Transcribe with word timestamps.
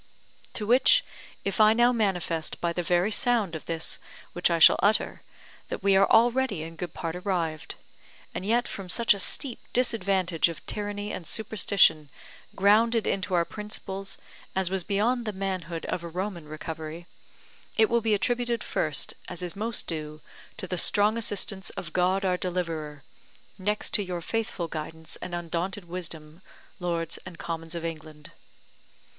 To 0.53 0.65
which 0.65 1.05
if 1.45 1.61
I 1.61 1.73
now 1.73 1.91
manifest 1.91 2.59
by 2.59 2.73
the 2.73 2.81
very 2.81 3.11
sound 3.11 3.53
of 3.53 3.67
this 3.67 3.99
which 4.33 4.49
I 4.49 4.57
shall 4.57 4.79
utter, 4.81 5.21
that 5.69 5.83
we 5.83 5.95
are 5.95 6.09
already 6.09 6.63
in 6.63 6.75
good 6.75 6.95
part 6.95 7.15
arrived, 7.15 7.75
and 8.33 8.43
yet 8.43 8.67
from 8.67 8.89
such 8.89 9.13
a 9.13 9.19
steep 9.19 9.59
disadvantage 9.73 10.49
of 10.49 10.65
tyranny 10.65 11.13
and 11.13 11.27
superstition 11.27 12.09
grounded 12.55 13.05
into 13.05 13.35
our 13.35 13.45
principles 13.45 14.17
as 14.55 14.71
was 14.71 14.83
beyond 14.83 15.25
the 15.25 15.33
manhood 15.33 15.85
of 15.85 16.03
a 16.03 16.07
Roman 16.07 16.47
recovery, 16.47 17.05
it 17.77 17.87
will 17.87 18.01
be 18.01 18.15
attributed 18.15 18.63
first, 18.63 19.13
as 19.27 19.43
is 19.43 19.55
most 19.55 19.85
due, 19.85 20.19
to 20.57 20.65
the 20.65 20.79
strong 20.79 21.15
assistance 21.15 21.69
of 21.77 21.93
God 21.93 22.25
our 22.25 22.37
deliverer, 22.37 23.03
next 23.59 23.93
to 23.93 24.03
your 24.03 24.21
faithful 24.21 24.67
guidance 24.67 25.17
and 25.17 25.35
undaunted 25.35 25.85
wisdom, 25.85 26.41
Lords 26.79 27.19
and 27.23 27.37
Commons 27.37 27.75
of 27.75 27.85
England. 27.85 28.31